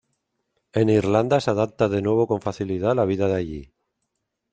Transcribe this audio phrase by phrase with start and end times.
[0.73, 3.73] En Irlanda se adapta de nuevo con facilidad a la vida de allí.